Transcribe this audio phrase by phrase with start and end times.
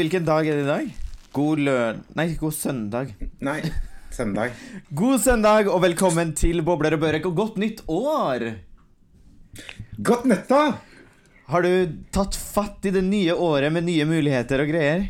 [0.00, 0.92] Hvilken dag er det i dag?
[1.36, 1.98] God løn...
[2.16, 3.10] Nei, god søndag.
[3.44, 3.58] Nei,
[4.16, 4.54] søndag.
[4.96, 8.46] God søndag, og velkommen til Bobler og Børek, og godt nytt år!
[10.00, 10.62] Godt nytt da!
[11.52, 15.04] Har du tatt fatt i det nye året med nye muligheter og greier?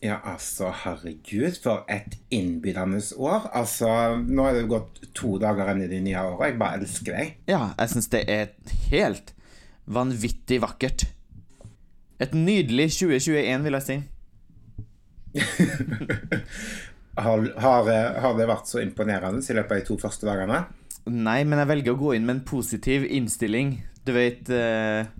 [0.00, 3.50] Ja, altså, herregud, for et innbydende år.
[3.52, 6.54] Altså, nå er det gått to dager inn i det nye året.
[6.54, 7.38] Jeg bare elsker deg.
[7.52, 8.54] Ja, jeg syns det er
[8.88, 9.34] helt
[9.84, 11.10] vanvittig vakkert.
[12.20, 13.98] Et nydelig 2021, vil jeg si.
[17.20, 17.88] Har, har,
[18.22, 20.60] har det vært så imponerende i løpet av de to første dagene?
[21.10, 23.74] Nei, men jeg velger å gå inn med en positiv innstilling.
[24.06, 25.10] Du vet eh,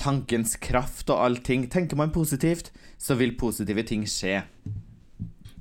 [0.00, 1.66] Tankens kraft og allting.
[1.72, 4.42] Tenker man positivt, så vil positive ting skje.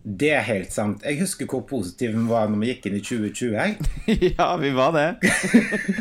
[0.06, 1.02] Det er helt sant.
[1.02, 3.56] Jeg husker hvor positiv vi var når vi gikk inn i 2020.
[3.58, 3.88] Jeg.
[4.38, 5.08] ja, vi var det.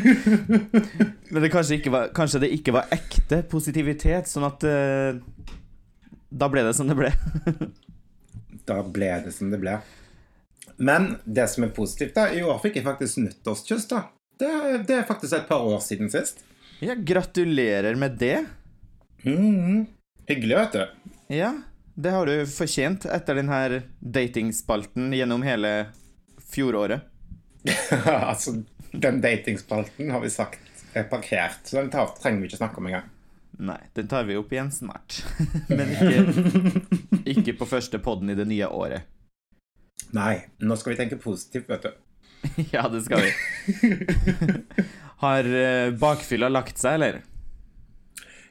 [1.31, 5.17] Men det kanskje, var, kanskje, det ikke var ekte positivitet, sånn at uh,
[6.29, 7.09] Da ble det som det ble.
[8.69, 9.79] da ble det som det ble.
[10.77, 13.89] Men det som er positivt, da I år fikk jeg faktisk nyttårskyss.
[13.89, 14.05] da.
[14.37, 14.51] Det,
[14.85, 16.45] det, er faktisk et par år siden sist.
[16.83, 18.43] Ja, gratulerer med det.
[19.25, 19.87] Mm,
[20.29, 21.13] hyggelig, vet du.
[21.33, 21.55] Ja.
[21.95, 25.69] Det har du fortjent etter denne datingspalten gjennom hele
[26.51, 27.05] fjoråret.
[28.05, 28.57] altså,
[28.91, 30.59] den datingspalten har vi sagt
[30.95, 33.07] er parkert, så den tar, trenger vi ikke snakke om engang.
[33.63, 35.21] Nei, den tar vi opp igjen snart.
[35.71, 36.83] Men ikke,
[37.31, 39.07] ikke på første podden i det nye året.
[40.15, 41.95] Nei, nå skal vi tenke positivt, vet du.
[42.75, 43.31] ja, det skal vi.
[45.23, 47.23] har eh, bakfylla lagt seg, eller?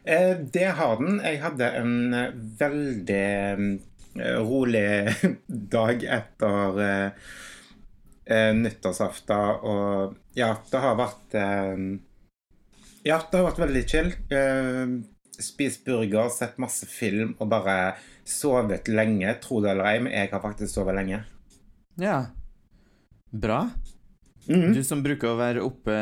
[0.05, 1.21] Eh, det har den.
[1.25, 4.89] Jeg hadde en eh, veldig eh, rolig
[5.77, 7.15] dag etter
[8.25, 11.35] nyttårsaften, og ja, det har vært
[13.05, 14.09] Ja, det har vært veldig chill.
[15.37, 19.29] Spist burger, sett masse film og bare sovet lenge.
[19.45, 21.21] Tro det eller ei, men jeg har faktisk sovet lenge.
[22.01, 22.23] Ja.
[23.29, 23.67] Bra.
[24.49, 24.73] Mm.
[24.73, 25.99] Du som bruker å være oppe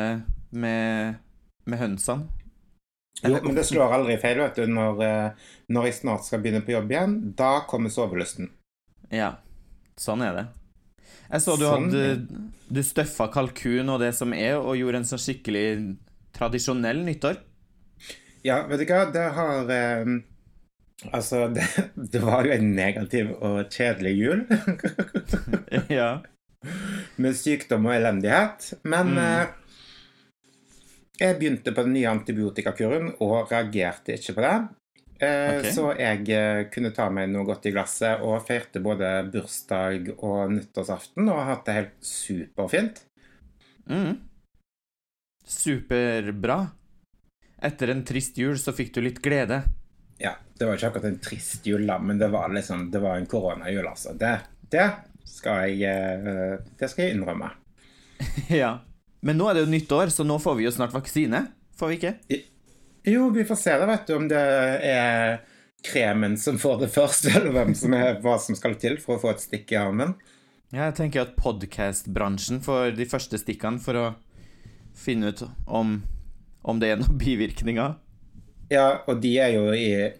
[0.55, 1.19] med,
[1.67, 2.42] med hønsene.
[3.23, 4.65] Jo, men det slår aldri feil, vet du.
[4.67, 8.51] Når, eh, når, jeg snart skal begynne på jobb igjen, da kommer sovelysten.
[9.13, 9.35] Ja,
[9.99, 10.45] sånn er det.
[11.29, 12.41] Jeg så du sånn hadde
[12.73, 15.65] Du støffa kalkun og det som er, og gjorde en sånn skikkelig
[16.35, 17.39] tradisjonell nyttår.
[18.43, 20.13] Ja, vet du hva, det har eh,
[21.11, 24.45] Altså, det, det, var jo en negativ og kjedelig jul.
[25.99, 26.11] ja.
[27.19, 28.73] Med sykdom og elendighet.
[28.87, 29.23] Men mm.
[29.23, 29.62] eh,
[31.23, 34.55] jeg begynte på den nye antibiotikakuren og reagerte ikke på det.
[35.23, 35.71] Eh, okay.
[35.71, 40.51] Så jeg eh, kunne ta meg noe godt i glasset og feirte både bursdag og
[40.57, 43.03] nyttårsaften og har hatt det helt superfint.
[43.87, 44.17] Mm.
[45.47, 46.59] Superbra.
[47.63, 49.61] Etter en trist jul så fikk du litt glede.
[50.19, 53.25] Ja, det var ikke akkurat en trist jul, men det var liksom Det var en
[53.27, 54.13] koronajul, altså.
[54.19, 54.35] Det,
[54.71, 54.89] det,
[55.27, 57.53] skal jeg eh, Det skal jeg innrømme.
[58.63, 58.77] ja.
[59.23, 61.45] Men nå er det jo nytt år, så nå får vi jo snart vaksine.
[61.79, 62.13] Får vi ikke?
[63.07, 64.43] Jo, vi får se da, vet du, om det
[64.89, 65.41] er
[65.83, 69.23] kremen som får det først, eller hvem som er, hva som skal til for å
[69.23, 70.15] få et stikk i armen.
[70.73, 74.05] Ja, jeg tenker at podkast-bransjen får de første stikkene for å
[74.97, 75.99] finne ut om,
[76.65, 77.99] om det er noen bivirkninger.
[78.71, 79.67] Ja, og de er jo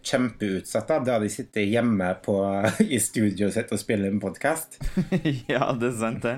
[0.05, 2.37] kjempeutsatte, der de sitter hjemme på,
[2.95, 4.77] i studioet sitt og spiller en podkast.
[5.53, 6.37] ja, det er sant, det.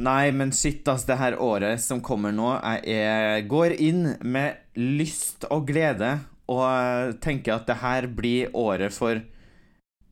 [0.00, 2.54] Nei, men shit, altså, det her året som kommer nå,
[2.88, 6.14] jeg går inn med lyst og glede
[6.50, 9.20] og tenker at det her blir året for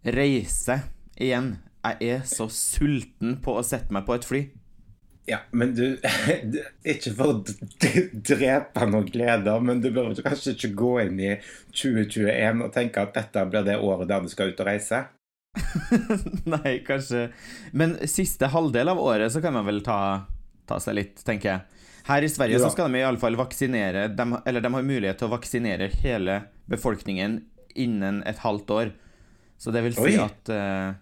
[0.04, 0.82] reise
[1.16, 1.56] igjen.
[1.88, 4.42] Jeg er så sulten på å sette meg på et fly.
[5.28, 5.98] Ja, men du
[6.92, 7.42] Ikke for å
[8.28, 11.34] drepe noen gleder, men du bør kanskje ikke gå inn i
[11.72, 15.04] 2021 og tenke at dette blir det året der du skal ut og reise?
[16.52, 17.28] Nei, kanskje
[17.72, 20.28] Men siste halvdel av året så kan man vel ta,
[20.68, 21.84] ta seg litt, tenker jeg.
[22.08, 22.64] Her i Sverige ja.
[22.64, 26.40] så skal de iallfall vaksinere de, Eller de har mulighet til å vaksinere hele
[26.70, 27.42] befolkningen
[27.78, 28.94] innen et halvt år.
[29.60, 30.22] Så det vil si Oi.
[30.22, 30.96] at uh,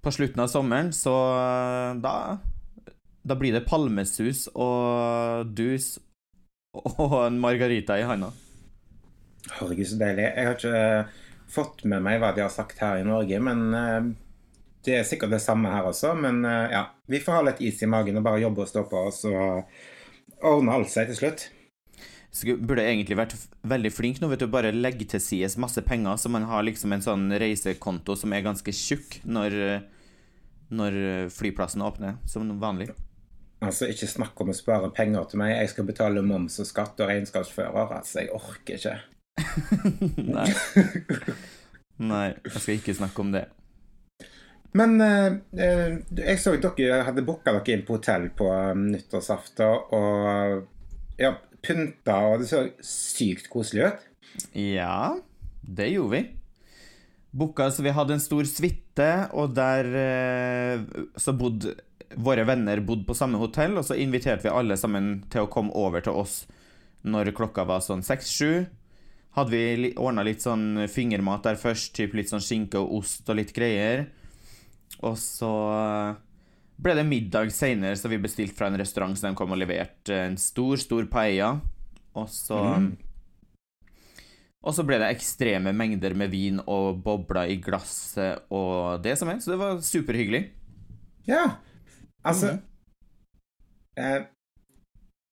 [0.00, 2.14] på slutten av sommeren så uh, da
[3.26, 5.98] Da blir det palmesus og dus
[6.70, 8.30] og en margarita i handa.
[9.56, 10.28] Herregud, så deilig.
[10.28, 11.19] Jeg har ikke
[11.50, 14.10] fått med meg hva de har sagt her i Norge, men uh,
[14.86, 16.14] det er sikkert det samme her også.
[16.18, 18.84] Men uh, ja, vi får ha litt is i magen og bare jobbe og stå
[18.90, 21.48] på oss og ordne alt seg til slutt.
[22.30, 23.34] Så burde egentlig vært
[23.66, 24.46] veldig flink nå, vet du.
[24.50, 28.46] Bare legge til sides masse penger, så man har liksom en sånn reisekonto som er
[28.46, 29.56] ganske tjukk når,
[30.70, 30.98] når
[31.34, 32.92] flyplassen åpner, som vanlig.
[33.60, 35.52] Altså, ikke snakk om å spare penger til meg.
[35.52, 37.96] Jeg skal betale moms og skatt og regnskapsfører.
[37.98, 38.94] Altså, jeg orker ikke.
[40.34, 40.48] Nei.
[42.00, 43.44] Nei, jeg skal ikke snakke om det.
[44.78, 48.86] Men eh, eh jeg så at dere hadde booka dere inn på hotell på um,
[48.92, 50.68] nyttårsaften og
[51.20, 54.06] ja, pynta, og det så sykt koselig ut.
[54.56, 55.18] Ja,
[55.60, 56.22] det gjorde vi.
[57.30, 60.86] Booka, så vi hadde en stor suite, og der eh,
[61.20, 61.76] så bodde
[62.18, 65.74] våre venner bodde på samme hotell, og så inviterte vi alle sammen til å komme
[65.78, 66.42] over til oss
[67.06, 68.66] når klokka var sånn seks-sju.
[69.36, 73.38] Hadde vi ordna litt sånn fingermat der først, typ litt sånn skinke og ost og
[73.38, 74.08] litt greier.
[75.06, 75.52] Og så
[76.80, 80.16] ble det middag seinere, så vi bestilte fra en restaurant, så de kom og leverte
[80.26, 81.54] en stor, stor paella.
[82.18, 82.90] Og så mm.
[84.60, 89.30] Og så ble det ekstreme mengder med vin og bobler i glasset og det som
[89.32, 90.42] er, så det var superhyggelig.
[91.28, 91.44] Ja.
[92.20, 92.60] Altså mm.
[94.04, 94.18] eh,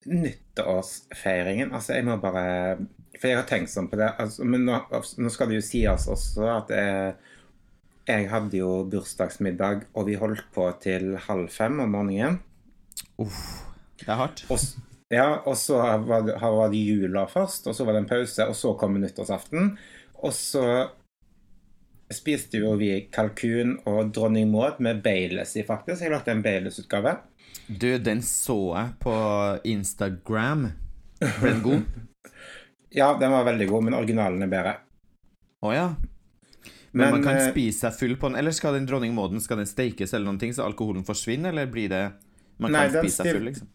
[0.09, 2.79] Nyttårsfeiringen Altså, jeg må bare
[3.19, 4.13] For jeg har tenkt sånn på det.
[4.23, 7.15] Altså, men nå, nå, skal det jo sies også at jeg,
[8.09, 12.39] jeg hadde jo bursdagsmiddag, og vi holdt på til halv fem om morgenen.
[13.19, 13.43] Uff,
[13.99, 14.45] det er hardt.
[14.55, 14.63] Og,
[15.13, 18.47] ja, og så var det, var det jula først, og så var det en pause,
[18.47, 19.75] og så kom nyttårsaften.
[20.23, 20.65] Og så
[22.13, 26.05] spiste jo vi kalkun og dronning Maud med Baileys i, faktisk.
[26.05, 27.19] Jeg lagde en Baileys-utgave.
[27.69, 29.17] Du, den så jeg på
[29.69, 30.71] Instagram.
[31.21, 31.83] Ble den god?
[32.91, 34.75] ja, den var veldig god, men originalen er bedre.
[35.61, 35.89] Å oh, ja.
[36.91, 39.43] Men, men, man kan eh, spise seg full på den, eller skal den dronning Mauden
[39.45, 42.05] skal den stekes eller noen ting, så alkoholen forsvinner, eller blir det
[42.57, 43.69] Man kan nei, spise seg full, liksom?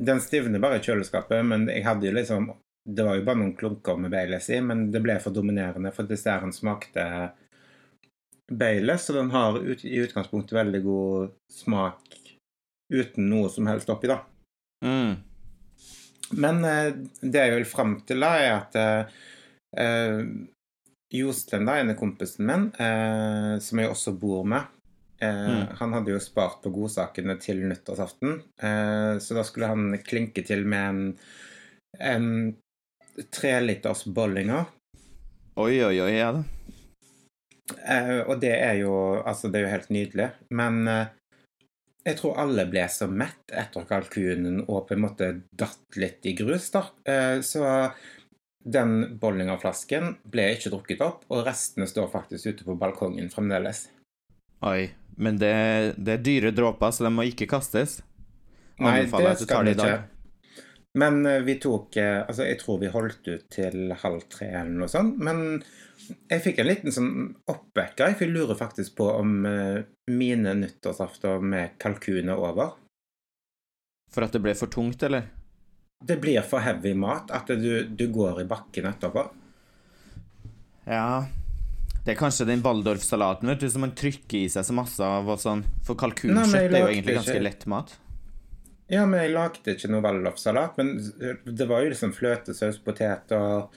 [0.00, 2.46] Den stivner bare i kjøleskapet, men jeg hadde jo liksom
[2.86, 6.08] Det var jo bare noen klunker med Baileys i, men det ble for dominerende, for
[6.08, 7.04] desserten smakte
[8.50, 12.16] Baileys, så den har i utgangspunktet veldig god smak
[12.90, 14.22] uten noe som helst oppi, da.
[14.82, 15.18] Mm.
[16.30, 19.20] Men eh, det jeg vil fram til, da, er at eh,
[19.82, 20.20] eh,
[21.14, 24.68] Jostein, da, ene kompisen min, eh, som jeg også bor med,
[25.22, 25.76] eh, mm.
[25.80, 30.66] han hadde jo spart på godsakene til nyttårsaften, eh, så da skulle han klinke til
[30.70, 31.02] med en,
[31.98, 32.30] en
[33.34, 34.70] treliters bollinger.
[35.60, 36.44] Oi, oi, oi, ja da.
[37.70, 40.28] Eh, og det er jo Altså, det er jo helt nydelig.
[40.50, 40.88] Men
[42.04, 46.34] jeg tror alle ble så mett etter kalkunen og på en måte datt litt i
[46.38, 46.86] grus, da.
[47.04, 47.64] Eh, så
[48.60, 53.88] den Bollinger-flasken ble ikke drukket opp, og restene står faktisk ute på balkongen fremdeles.
[54.68, 54.90] Oi.
[55.20, 55.52] Men det,
[56.00, 57.98] det er dyre dråper, så de må ikke kastes?
[58.80, 59.98] Nei, det skal de ikke.
[61.00, 64.80] Men uh, vi tok uh, Altså, jeg tror vi holdt ut til halv tre eller
[64.80, 65.20] noe sånt.
[65.22, 65.60] Men
[66.30, 67.10] jeg fikk en liten sånn
[67.50, 68.14] oppvekker.
[68.18, 69.80] Jeg lurer faktisk på om uh,
[70.10, 72.74] mine nyttårsafter med kalkun er over.
[74.10, 75.28] For at det ble for tungt, eller?
[76.00, 77.30] Det blir for heavy mat.
[77.34, 79.26] At du, du går i bakken etterpå.
[80.88, 81.26] Ja
[82.00, 85.28] Det er kanskje den Waldorf-salaten vet du, som man trykker i seg så masse av.
[85.28, 85.66] og sånn.
[85.86, 87.46] For kalkunkjøtt er jo egentlig ganske ikke...
[87.46, 87.98] lett mat.
[88.90, 90.80] Ja, men jeg lagde ikke noe Waldorf-salat.
[90.80, 90.96] Men
[91.44, 93.68] det var jo liksom fløtesaus, poteter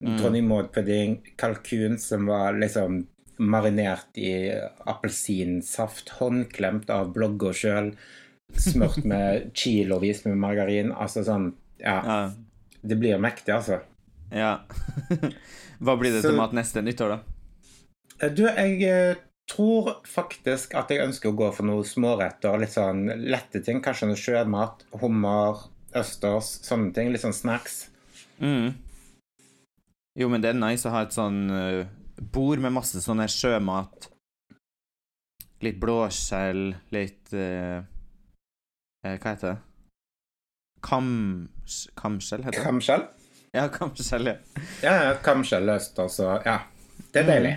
[0.00, 1.18] Mm.
[1.36, 3.02] Kalkun som var liksom
[3.40, 4.52] marinert i
[4.84, 7.92] appelsinsaft, håndklemt av blogger sjøl,
[8.56, 10.92] smurt med kilovis med margarin.
[10.92, 12.00] Altså sånn Ja.
[12.04, 12.20] ja.
[12.80, 13.80] Det blir mektig, altså.
[14.32, 14.62] Ja.
[15.84, 17.18] Hva blir det Så, til mat neste nyttår, da?
[18.20, 22.56] Eh, du, jeg eh, tror faktisk at jeg ønsker å gå for noe småretter.
[22.60, 23.82] Litt sånn lette ting.
[23.84, 24.84] Kanskje noe sjømat.
[25.00, 25.64] Hummer,
[25.96, 27.12] østers, sånne ting.
[27.12, 27.82] Litt sånn snacks.
[28.40, 28.76] Mm.
[30.18, 31.86] Jo, men det er nice å ha et sånn uh,
[32.34, 34.10] bord med masse sånn her sjømat.
[35.62, 37.84] Litt blåskjell, litt uh,
[39.04, 39.56] Hva heter det?
[40.84, 41.10] Kam...
[42.00, 42.66] Kamskjell, heter det?
[42.66, 43.04] Kamskjell?
[43.54, 44.36] Ja, kamskjell, ja.
[44.82, 46.38] Ja, ja kamskjell løst, altså.
[46.46, 46.60] Ja.
[47.10, 47.30] Det er mm.
[47.30, 47.54] deilig.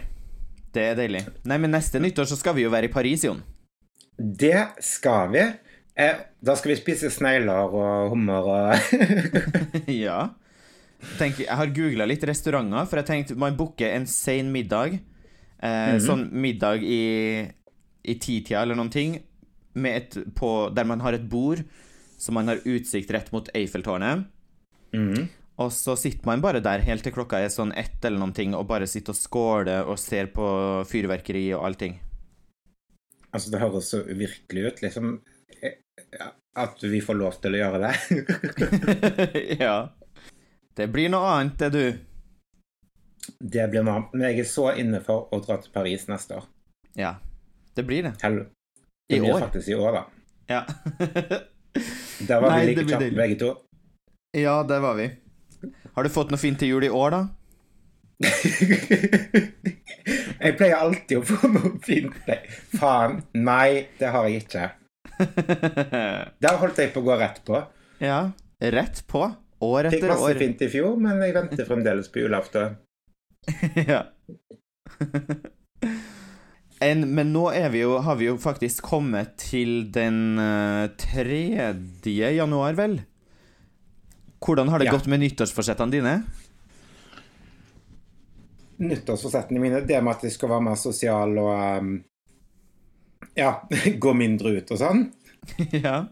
[0.73, 1.23] Det er deilig.
[1.49, 3.43] Nei, men neste nyttår så skal vi jo være i Paris, Jon.
[4.17, 5.43] Det skal vi.
[5.93, 8.93] Eh, da skal vi spise snegler og hummer og
[10.05, 10.33] Ja.
[11.17, 14.99] Tenk, jeg har googla litt restauranter, for jeg tenkte man booker en sein middag.
[15.59, 16.05] Eh, mm -hmm.
[16.07, 17.47] Sånn middag i,
[18.03, 19.21] i titida eller noen ting,
[20.35, 21.63] på, der man har et bord
[22.23, 24.23] så man har utsikt rett mot Eiffeltårnet.
[24.93, 25.27] Mm -hmm.
[25.55, 28.55] Og så sitter man bare der helt til klokka er sånn ett eller noen ting,
[28.55, 30.45] og bare sitter og skåler og ser på
[30.89, 31.99] fyrverkeri og allting.
[33.33, 35.21] Altså, det høres så uvirkelig ut, liksom.
[35.61, 35.73] Eh,
[36.55, 39.57] at vi får lov til å gjøre det.
[39.63, 39.89] ja.
[40.73, 41.99] Det blir noe annet, det, du.
[43.39, 44.13] Det blir noe annet.
[44.13, 46.47] Men jeg er så inne for å dra til Paris neste år.
[46.97, 47.15] Ja,
[47.77, 48.15] det blir det.
[48.23, 48.39] Hell.
[49.09, 49.45] Det I blir år?
[49.47, 50.03] faktisk i år, da.
[50.49, 50.63] Ja.
[52.27, 53.51] Der var Nei, vi like kjappe begge to.
[54.37, 55.07] Ja, det var vi.
[55.93, 57.21] Har du fått noe fint til jul i år, da?
[60.43, 62.15] jeg pleier alltid å få noe fint.
[62.29, 62.39] Nei,
[62.79, 63.19] faen.
[63.37, 64.69] Nei, det har jeg ikke.
[66.43, 67.61] Der holdt jeg på å gå rett på.
[68.01, 68.19] Ja.
[68.73, 69.27] Rett på.
[69.63, 70.39] År Fikk masse år.
[70.41, 72.75] fint i fjor, men jeg venter fremdeles på julaften.
[73.91, 74.01] ja.
[76.83, 81.39] en, men nå vi jo, har vi jo faktisk kommet til den eh, 3.
[82.35, 82.99] januar, vel?
[84.43, 84.95] Hvordan har det Ja.
[84.97, 86.15] gått med nyttårsforsettene dine?
[88.83, 91.53] Nyttårsforsettene mine, det med at jeg skal være mer sosial og
[91.83, 91.93] um,
[93.37, 93.53] Ja,
[94.03, 95.05] gå mindre ut og sånn.
[95.85, 96.03] ja.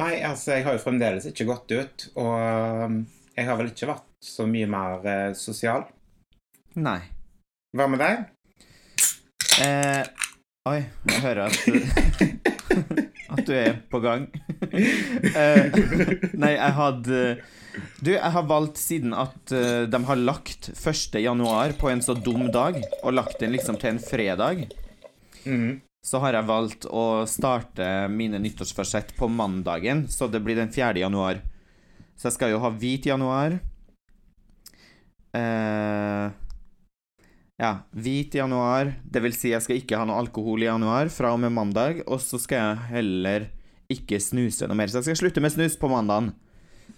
[0.00, 3.00] Nei, altså, jeg har jo fremdeles ikke gått ut, og um,
[3.36, 5.84] jeg har vel ikke vært så mye mer eh, sosial.
[6.80, 7.00] Nei.
[7.76, 8.24] Hva med deg?
[9.60, 10.04] Eh,
[10.70, 10.78] oi,
[11.10, 11.74] jeg hører at du,
[13.34, 14.26] at du er på gang.
[14.70, 15.68] eh,
[16.32, 17.20] nei, jeg hadde
[18.00, 21.20] Du, jeg har valgt siden at uh, de har lagt 1.
[21.22, 24.66] januar på en så dum dag, og lagt den liksom til en fredag,
[25.44, 25.78] Mhm.
[26.00, 30.96] Så har jeg valgt å starte mine nyttårsforsett på mandagen, så det blir den 4.
[31.02, 31.42] januar.
[32.16, 33.58] Så jeg skal jo ha hvit januar.
[35.36, 36.26] Eh,
[37.60, 38.94] ja, hvit januar.
[39.04, 42.02] Det vil si jeg skal ikke ha noe alkohol i januar fra og med mandag.
[42.08, 43.48] Og så skal jeg heller
[43.92, 44.88] ikke snuse noe mer.
[44.88, 46.32] Så jeg skal slutte med snus på mandagen.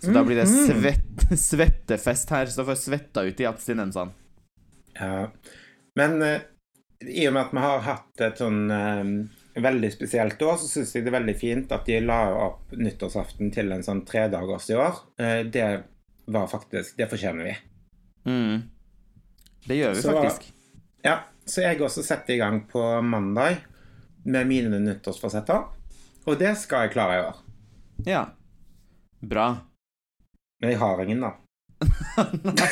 [0.03, 4.15] Så da blir det svett, svettefest her, så får jeg svetta ut i abstinensene.
[4.99, 5.29] Ja.
[5.99, 6.47] Men eh,
[7.09, 9.13] i og med at vi har hatt et sånn eh,
[9.63, 13.51] veldig spesielt år, så syns jeg det er veldig fint at de la opp nyttårsaften
[13.53, 15.01] til en sånn tredagers i år.
[15.21, 15.67] Eh, det
[16.33, 17.57] var faktisk Det fortjener vi.
[18.31, 18.63] Mm.
[19.67, 20.53] Det gjør vi Så- faktisk.
[21.05, 23.57] Ja, så jeg også setter i gang på mandag
[24.25, 25.65] med mine nyttårsforsetter.
[26.27, 27.37] Og det skal jeg klare i år.
[28.07, 28.27] Ja.
[29.21, 29.49] Bra.
[30.61, 31.33] Men jeg har ingen, da.
[32.45, 32.69] Nei.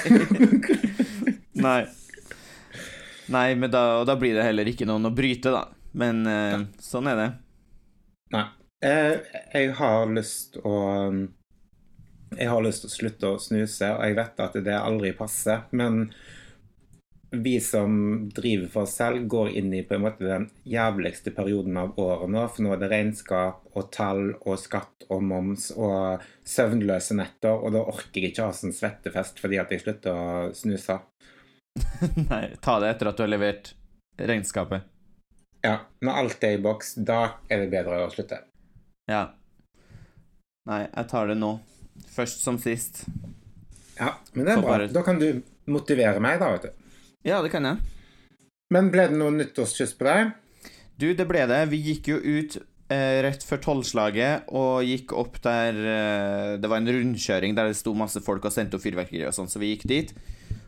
[1.66, 1.80] Nei,
[3.54, 5.68] men da, og da blir det heller ikke noen å bryte, da.
[5.92, 7.28] Men eh, sånn er det.
[8.34, 8.46] Nei.
[8.86, 10.76] Eh, jeg har lyst å
[12.30, 15.64] Jeg har lyst til å slutte å snuse, og jeg vet at det aldri passer,
[15.74, 16.04] men
[17.30, 17.92] vi som
[18.34, 22.30] driver for oss selv, går inn i på en måte den jævligste perioden av året
[22.30, 22.42] nå.
[22.50, 27.74] For nå er det regnskap og tall og skatt og moms og søvnløse netter, og
[27.74, 30.98] da orker jeg ikke ha sånn svettefest fordi at jeg slutter å snuse.
[32.30, 33.72] Nei, ta det etter at du har levert
[34.20, 34.86] regnskapet.
[35.64, 38.38] Ja, når alt er i boks, da er det bedre å slutte.
[39.10, 39.26] Ja.
[40.68, 41.54] Nei, jeg tar det nå.
[42.14, 43.02] Først som sist.
[44.00, 44.70] Ja, men det er Så bra.
[44.78, 46.70] bare- Da kan du motivere meg, da, vet du.
[47.28, 47.78] Ja, det kan jeg.
[48.72, 50.32] Men ble det noe nyttårskyss på deg?
[50.96, 51.68] Du, det ble det.
[51.68, 52.56] Vi gikk jo ut
[52.88, 57.76] eh, rett før tolvslaget og gikk opp der eh, Det var en rundkjøring der det
[57.76, 60.14] sto masse folk og sendte opp fyrverkeri og sånn, så vi gikk dit.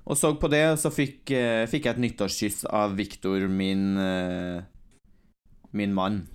[0.04, 3.96] Og så på det, og så fikk, eh, fikk jeg et nyttårskyss av Viktor, min
[4.02, 4.62] eh,
[5.72, 6.26] Min mann.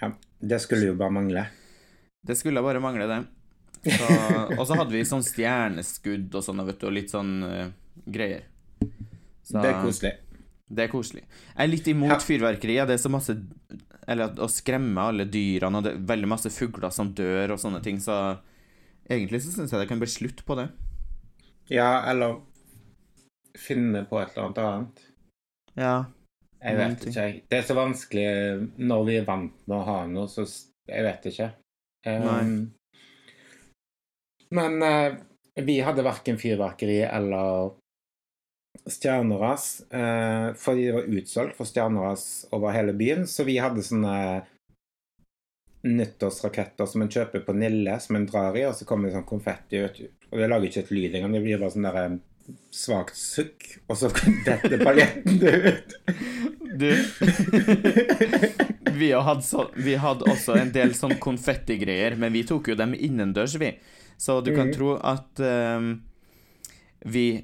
[0.00, 0.08] Ja,
[0.40, 1.42] det skulle jo bare mangle.
[2.24, 3.18] Det skulle bare mangle, det.
[3.98, 4.06] Så,
[4.58, 7.66] og så hadde vi sånn stjerneskudd og sånn, vet du, og litt sånn uh,
[8.06, 8.46] greier.
[9.44, 10.12] Så- Det er koselig.
[10.72, 11.24] Det er koselig.
[11.26, 12.18] Jeg er litt imot Ja.
[12.24, 12.78] fyrverkeri.
[12.88, 13.34] Det er så masse
[14.08, 17.82] Eller å skremme alle dyrene, og det er veldig masse fugler som dør og sånne
[17.84, 18.38] ting, så
[19.06, 20.70] egentlig så syns jeg det kan bli slutt på det.
[21.70, 22.40] Ja, eller
[23.58, 25.02] finne på et eller annet annet.
[25.78, 25.94] Ja.
[26.62, 27.42] Jeg vet ikke, jeg.
[27.50, 28.26] Det er så vanskelig
[28.78, 30.44] når vi er vant med å ha noe, så
[30.86, 31.48] jeg vet ikke.
[32.06, 32.52] Um,
[34.54, 35.14] men uh,
[35.62, 37.72] vi hadde verken fyrverkeri eller
[38.90, 44.16] stjerneras, uh, fordi det var utsolgt for stjerneras over hele byen, så vi hadde sånne
[45.84, 49.26] nyttårsraketter som en kjøper på Nille, som en drar i, og så kommer det sånn
[49.28, 50.02] konfetti ut.
[50.30, 52.18] Og det lager ikke et lyd engang, det blir bare sånn der eh,
[52.74, 54.10] svakt sukk, og så
[54.46, 55.96] detter paljetten ut.
[56.72, 56.88] Du
[58.96, 62.94] vi, hadde så, vi hadde også en del sånn konfettigreier, men vi tok jo dem
[62.96, 63.74] innendørs, vi.
[64.20, 64.74] Så du kan Mhm.
[64.76, 66.02] tro at um,
[67.04, 67.42] vi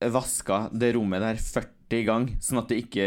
[0.00, 3.06] vaska det rommet der 40 ganger, sånn at det ikke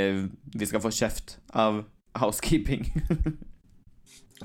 [0.58, 1.86] vi skal få kjeft av
[2.20, 2.86] housekeeping.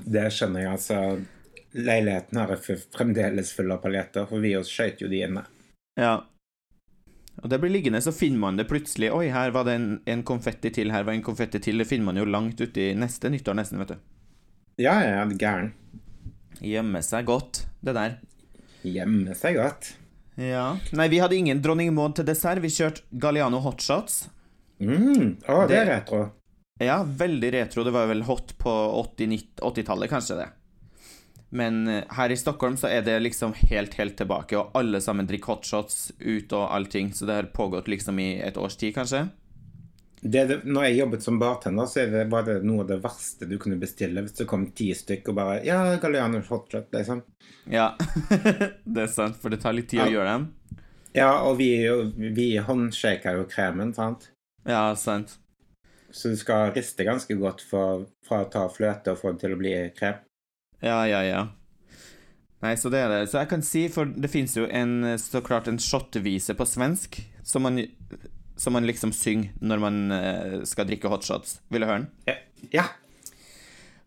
[0.01, 0.99] Det skjønner jeg, altså.
[1.73, 2.61] Leiligheten her er
[2.93, 5.45] fremdeles full av paljetter, for vi skøyt jo de inne.
[5.99, 6.21] ja.
[7.41, 9.07] Og det blir liggende, så finner man det plutselig.
[9.11, 11.79] Oi, her var det en, en konfetti til, her var en konfetti til.
[11.81, 13.95] Det finner man jo langt uti neste nyttår, nesten, vet du.
[14.77, 15.71] Ja, ja, ja, gæren.
[16.61, 18.19] Gjemme seg godt, det der.
[18.85, 19.89] Gjemme seg godt.
[20.37, 20.77] Ja.
[20.93, 22.61] Nei, vi hadde ingen Dronning Maud til dessert.
[22.61, 24.27] Vi kjørte Galliano hotshots.
[24.77, 25.41] Mm.
[25.49, 26.21] Å, det er Det- retro.
[26.83, 27.83] Ja, veldig retro.
[27.87, 28.73] Det var vel hot på
[29.03, 30.49] 80 90 80-tallet, kanskje det.
[31.53, 35.27] Men eh, her i Stockholm så er det liksom helt, helt tilbake, og alle sammen
[35.29, 39.27] drikker hotshots ut og allting, så det har pågått liksom i et års tid, kanskje.
[40.23, 43.45] Det, det, når jeg jobbet som bartender, så det, var det noe av det verste
[43.45, 47.21] du kunne bestille hvis det kom ti stykker og bare Ja, Galliano hotshot, liksom.
[47.69, 47.91] Ja,
[48.95, 50.07] det er sant, for det tar litt tid ja.
[50.07, 50.49] å gjøre dem.
[51.13, 51.69] Ja, og vi,
[52.33, 54.31] vi håndshaker jo kremen, sant?
[54.65, 55.37] Ja, sant.
[56.13, 59.55] Så du skal riste ganske godt for, fra å ta fløte og få den til
[59.55, 60.19] å bli krem.
[60.83, 61.41] Ja, ja, ja.
[62.63, 63.23] Nei, så det er det.
[63.31, 67.17] Så jeg kan si, for det fins jo en, så klart en shotvise på svensk
[67.43, 67.81] som man,
[68.55, 71.57] som man liksom synger når man uh, skal drikke hotshots.
[71.73, 72.11] Vil du høre den?
[72.29, 72.35] Ja.
[72.77, 72.85] ja.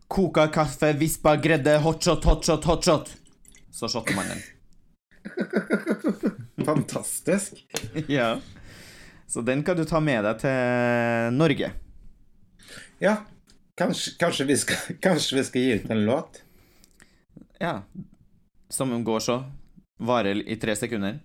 [0.07, 3.11] Koka kaffe, vispa gredde, hotshot, hotshot, hotshot.
[3.69, 4.45] Så shotter man den.
[6.69, 7.59] Fantastisk.
[8.07, 8.37] ja.
[9.27, 11.73] Så den kan du ta med deg til Norge.
[12.99, 13.15] Ja.
[13.77, 16.41] Kanskje, kanskje, vi, skal, kanskje vi skal gi ut en låt?
[17.59, 17.83] Ja.
[18.69, 19.43] Som går så.
[19.99, 21.19] Varer i tre sekunder.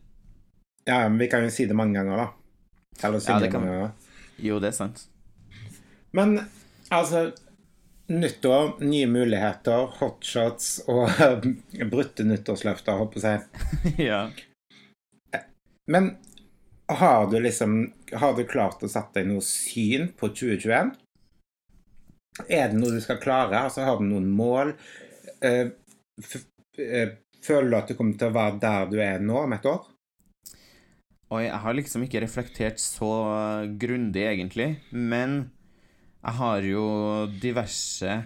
[0.84, 2.28] Ja, men vi kan jo si det mange ganger, da.
[3.06, 3.60] Eller synge ja, det kan...
[3.64, 3.90] mange ganger.
[4.36, 5.06] Jo, det er sant.
[6.12, 6.40] Men
[6.88, 7.30] altså
[8.12, 11.08] Nyttår, nye muligheter, hotshots og
[11.92, 13.44] brutte nyttårsløfter, håper jeg å
[13.78, 13.92] si.
[14.10, 14.26] ja.
[15.88, 16.16] Men
[16.92, 20.92] har du liksom Har du klart å sette deg noe syn på 2021?
[22.48, 23.66] Er det noe du skal klare?
[23.66, 24.72] Altså, har du noen mål?
[25.42, 25.68] Uh,
[26.78, 27.08] Eh,
[27.44, 29.88] føler du at du kommer til å være der du er nå om et år?
[31.32, 33.10] Oi, jeg har liksom ikke reflektert så
[33.80, 34.68] grundig, egentlig.
[34.92, 35.50] Men
[36.20, 36.86] jeg har jo
[37.40, 38.18] diverse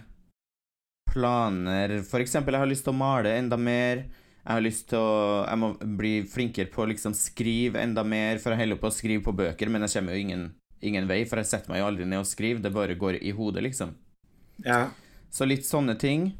[1.11, 2.01] planer.
[2.07, 4.07] For eksempel, jeg har lyst til å male enda mer.
[4.47, 8.39] Jeg har lyst til å Jeg må bli flinkere på å liksom skrive enda mer,
[8.39, 10.49] for jeg holder på å skrive på bøker, men jeg kommer jo ingen,
[10.83, 12.63] ingen vei, for jeg setter meg jo aldri ned og skriver.
[12.63, 13.95] Det bare går i hodet, liksom.
[14.65, 14.91] Ja.
[15.31, 16.31] Så litt sånne ting.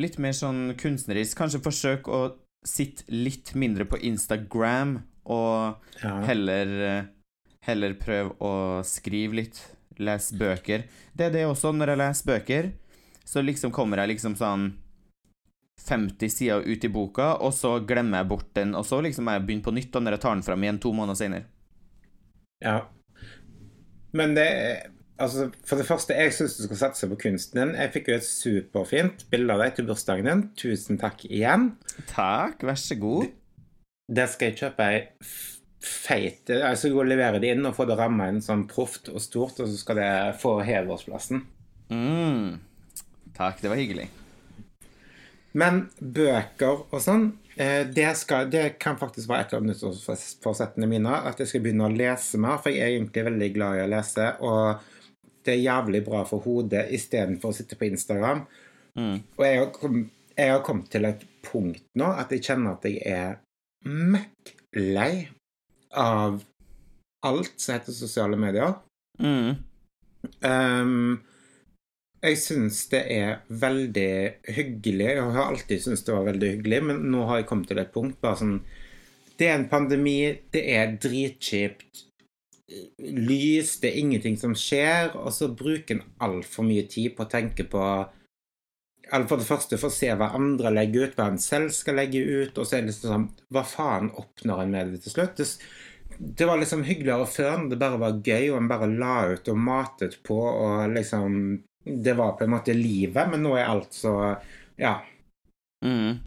[0.00, 1.36] Litt mer sånn kunstnerisk.
[1.38, 2.22] Kanskje forsøk å
[2.66, 6.14] sitte litt mindre på Instagram, og ja.
[6.26, 6.72] heller,
[7.66, 8.54] heller prøve å
[8.86, 9.60] skrive litt.
[10.02, 10.86] Lese bøker.
[11.12, 12.70] Det er det også, når jeg leser bøker,
[13.28, 14.70] så liksom kommer jeg liksom sånn
[15.82, 19.44] 50 sider ut i boka, og så glemmer jeg bort den, og så liksom jeg
[19.46, 21.46] begynner på nytt når jeg tar den fram igjen to måneder senere.
[22.62, 22.76] Ja.
[24.12, 24.48] Men det
[25.22, 27.74] Altså, for det første, jeg syns du skal satse på kunsten din.
[27.78, 30.44] Jeg fikk jo et superfint bilde av deg til bursdagen din.
[30.58, 31.72] Tusen takk igjen.
[32.10, 33.28] Takk, vær så god.
[34.12, 35.02] Det skal jeg kjøpe ei
[35.82, 39.10] feit Jeg skal gå og levere det inn og få det ramma inn sånn proft
[39.10, 40.10] og stort, og så skal det
[40.42, 41.44] få hedersplassen.
[41.92, 42.58] Mm.
[43.36, 44.08] Takk, det var hyggelig.
[45.58, 51.18] Men bøker og sånn, eh, det, skal, det kan faktisk være et av nyttårsforsettene mine.
[51.28, 53.92] At jeg skal begynne å lese mer, for jeg er egentlig veldig glad i å
[53.92, 54.30] lese.
[54.40, 54.88] og
[55.44, 58.44] det er jævlig bra for hodet istedenfor å sitte på Instagram.
[58.98, 59.16] Mm.
[59.38, 59.98] Og jeg har, kom,
[60.36, 63.38] jeg har, kommet til et punkt nå at jeg kjenner at jeg er
[63.88, 65.28] møkk lei
[65.98, 66.40] av
[67.26, 68.76] alt som heter sosiale medier.
[69.22, 69.58] Mm.
[70.46, 71.20] Um,
[72.22, 74.14] jeg syns det er veldig
[74.54, 75.08] hyggelig.
[75.08, 77.92] Jeg har alltid syntes det var veldig hyggelig, men nå har jeg kommet til et
[77.94, 78.56] punkt bare sånn
[79.38, 80.18] Det er en pandemi,
[80.54, 82.04] det er dritkjipt
[82.98, 87.32] lys, det er ingenting som skjer, og så bruker en altfor mye tid på å
[87.32, 87.84] tenke på
[89.12, 91.98] eller For det første for å se hva andre legger ut, hva en selv skal
[92.00, 95.16] legge ut, og så er det liksom sånn Hva faen oppnår en med det til
[95.16, 95.42] slutt?
[96.16, 99.52] Det, var liksom hyggeligere før når det bare var gøy, og en bare la ut
[99.52, 101.36] og matet på, og liksom
[101.84, 104.16] Det var på en måte livet, men nå er alt så
[104.80, 105.00] Ja.
[105.84, 106.22] Mm.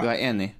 [0.00, 0.50] Du er enig?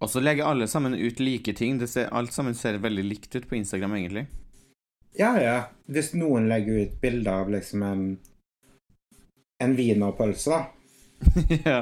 [0.00, 1.80] Og så legger alle sammen ut like ting.
[1.86, 4.26] Ser, alt sammen ser veldig likt ut på Instagram, egentlig.
[5.18, 5.56] Ja, ja.
[5.90, 8.04] Hvis noen legger ut bilde av liksom en
[9.60, 10.66] en wienerpølse, da.
[11.64, 11.80] ja.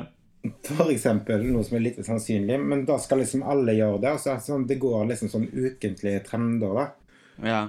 [0.67, 4.15] For eksempel, noe som er litt sannsynlig, men da skal liksom alle gjøre det.
[4.17, 6.87] Og så sånn, det går liksom sånn ukentlige trender, da.
[7.47, 7.61] Ja.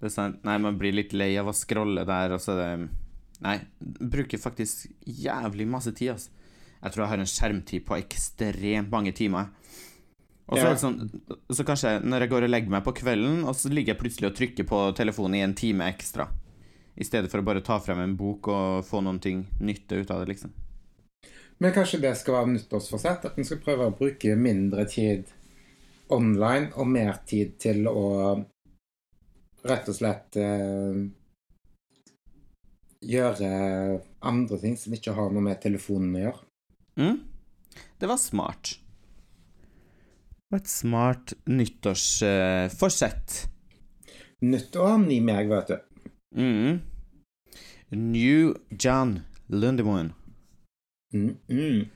[0.00, 0.40] Det er sant.
[0.48, 2.90] Nei, man blir litt lei av å scrolle der, og så er det
[3.40, 6.34] Nei, bruker faktisk jævlig masse tid, altså.
[6.80, 9.50] Jeg tror jeg har en skjermtid på ekstremt mange timer.
[10.50, 10.76] Og så, ja.
[10.80, 10.96] sånn,
[11.52, 14.30] så kanskje når jeg går og legger meg på kvelden, og så ligger jeg plutselig
[14.30, 16.26] og trykker på telefonen i en time ekstra.
[16.98, 20.10] I stedet for å bare ta frem en bok og få noen ting nytte ut
[20.10, 20.56] av det, liksom.
[21.60, 23.28] Men kanskje det skal være nyttårsforsett?
[23.28, 25.30] At en skal prøve å bruke mindre tid
[26.10, 28.08] online og mer tid til å
[29.68, 31.00] rett og slett eh,
[33.04, 33.50] gjøre
[34.26, 36.49] andre ting som ikke har noe med telefonen å gjøre.
[36.98, 37.20] Mm.
[37.98, 38.78] Det var smart.
[40.40, 43.36] Det var et smart nyttårsforsett.
[43.44, 45.76] Uh, Nyttår ni meg, vet du.
[46.36, 46.80] Mm.
[47.90, 50.12] New John Lundemoen.
[51.14, 51.88] Mm, mm.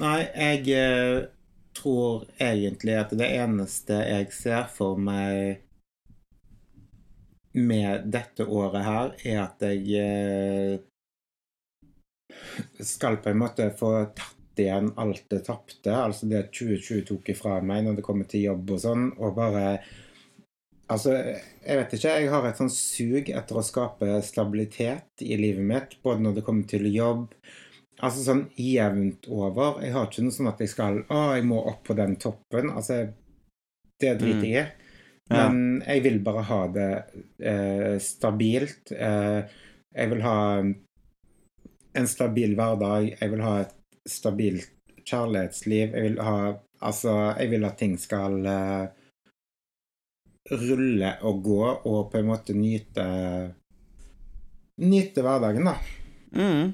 [0.00, 1.24] Nei, jeg eh,
[1.74, 5.64] tror egentlig at det eneste jeg ser for meg
[7.58, 10.78] med dette året her, er at jeg eh,
[12.80, 15.94] skal på en måte få tatt igjen alt det tapte.
[15.94, 19.66] Altså det 2020 tok ifra meg når det kommer til jobb og sånn, og bare
[20.90, 22.12] Altså, jeg vet ikke.
[22.18, 26.42] Jeg har et sånn sug etter å skape stabilitet i livet mitt, både når det
[26.48, 27.28] kommer til jobb
[28.00, 29.80] Altså sånn jevnt over.
[29.84, 32.72] Jeg har ikke noe sånn at jeg skal Å, jeg må opp på den toppen.
[32.72, 33.02] Altså,
[34.00, 34.86] det driter jeg i.
[35.30, 36.92] Men jeg vil bare ha det
[37.46, 38.90] eh, stabilt.
[38.96, 39.42] Eh,
[39.94, 40.38] jeg vil ha
[41.96, 43.14] en stabil hverdag.
[43.20, 43.76] Jeg vil ha et
[44.08, 44.70] stabilt
[45.06, 45.94] kjærlighetsliv.
[45.94, 46.40] Jeg vil ha
[46.80, 48.86] Altså, jeg vil at ting skal uh,
[50.48, 53.04] rulle og gå, og på en måte nyte
[54.80, 55.74] Nyte hverdagen, da.
[56.32, 56.70] Mm.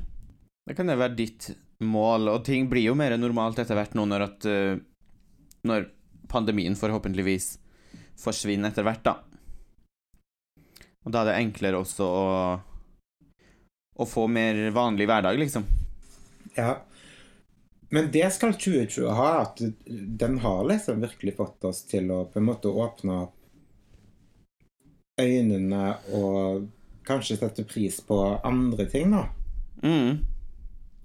[0.63, 1.49] Det kan det være ditt
[1.83, 4.79] mål, og ting blir jo mer normalt etter hvert nå når at uh,
[5.67, 5.89] Når
[6.31, 7.57] pandemien forhåpentligvis
[8.23, 9.19] forsvinner etter hvert, da.
[11.03, 12.25] Og da er det enklere også å
[13.97, 15.65] å få mer vanlig hverdag, liksom.
[16.57, 16.77] Ja.
[17.89, 22.41] Men det skal 2020 ha, at den har liksom virkelig fått oss til å på
[22.41, 23.35] en måte åpne opp
[25.21, 26.67] øynene og
[27.07, 29.27] kanskje sette pris på andre ting, da.
[29.85, 30.19] Mm.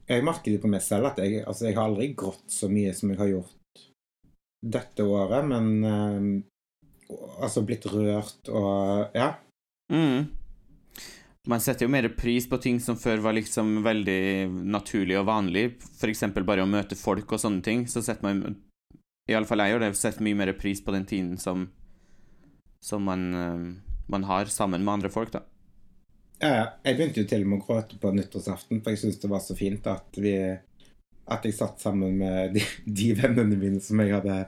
[0.09, 2.91] Jeg merker det på meg selv at jeg, altså jeg har aldri grått så mye
[2.97, 3.85] som jeg har gjort
[4.61, 9.33] dette året, men uh, altså blitt rørt og Ja.
[9.91, 10.40] Mm.
[11.49, 15.71] Man setter jo mer pris på ting som før var liksom veldig naturlig og vanlig,
[15.97, 16.27] f.eks.
[16.37, 17.87] bare å møte folk og sånne ting.
[17.89, 18.59] Så setter man
[19.31, 21.65] Iallfall jeg gjør det, setter mye mer pris på den tiden som,
[22.83, 25.45] som man, uh, man har sammen med andre folk, da.
[26.41, 29.29] Ja, jeg begynte jo til og med å gråte på nyttårsaften, for jeg syntes det
[29.29, 30.35] var så fint at vi
[31.31, 32.63] At jeg satt sammen med de,
[32.99, 34.39] de vennene mine som jeg hadde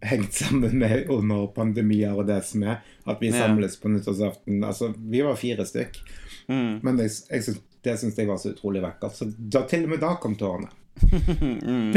[0.00, 2.82] hengt sammen med under pandemier og det som er.
[3.08, 4.62] At vi samles på nyttårsaften.
[4.64, 6.00] Altså, vi var fire stykk.
[6.48, 6.80] Mm.
[6.82, 9.16] Men jeg, jeg synes, det syns jeg var så utrolig vakkert.
[9.16, 10.70] Så da, til og med da kom tårene.
[10.98, 11.94] mm.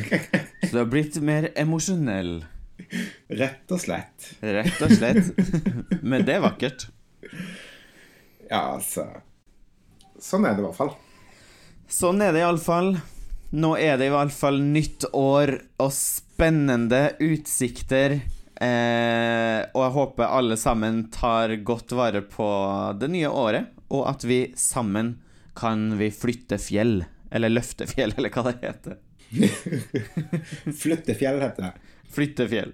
[0.64, 2.40] så du har blitt mer emosjonell?
[3.28, 4.32] Rett og slett.
[4.40, 5.34] Rett og slett.
[6.02, 6.88] Men det er vakkert.
[8.50, 9.04] Ja, altså
[10.20, 10.90] Sånn er det i hvert fall.
[11.90, 12.94] Sånn er det iallfall.
[13.56, 15.92] Nå er det i hvert fall nytt år og
[16.40, 18.14] spennende utsikter.
[18.60, 22.46] Eh, og jeg håper alle sammen tar godt vare på
[22.96, 25.18] det nye året, og at vi sammen
[25.58, 27.02] kan vi flytte fjell.
[27.30, 28.96] Eller løfte fjell, eller hva det heter.
[30.80, 31.92] Flytte fjell, heter det.
[32.10, 32.72] Flytte fjell.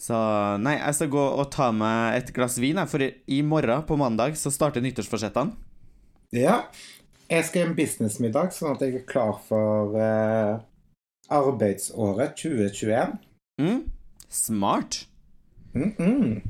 [0.00, 0.16] Så
[0.62, 4.38] nei, jeg skal gå og ta meg et glass vin, for i morgen, på mandag,
[4.38, 5.58] så starter nyttårsforsettene.
[6.38, 6.62] Ja.
[7.30, 10.62] Jeg skal i en businessmiddag, sånn at jeg er klar for uh,
[11.30, 13.18] arbeidsåret 2021.
[13.60, 13.82] Mm.
[14.28, 15.06] Smart.
[15.74, 16.40] Mm -mm.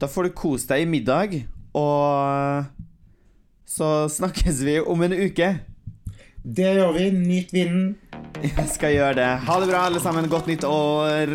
[0.00, 2.64] Da får du kose deg i middag, og
[3.66, 5.58] så snakkes vi om en uke.
[6.56, 7.10] Det gjør vi.
[7.10, 7.96] Nyt vinden.
[8.42, 9.38] Jeg skal gjøre det.
[9.38, 10.28] Ha det bra, alle sammen.
[10.28, 11.26] Godt nytt år.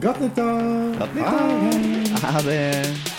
[0.00, 0.98] Godt nytt år.
[0.98, 2.26] Godt nytt år.
[2.26, 3.17] Ha det.